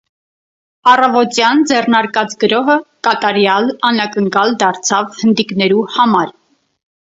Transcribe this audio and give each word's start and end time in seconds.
Առաւօտեան 0.93 1.61
ձեռնարկած 1.71 2.33
գրոհը 2.45 2.79
կատարեալ 3.09 3.69
անակնկալ 3.91 4.57
դարձաւ 4.67 5.15
հնդիկներու 5.23 5.87
համար։ 6.01 6.37